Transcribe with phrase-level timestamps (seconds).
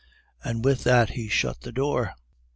[0.43, 2.15] "And with that he shut the door.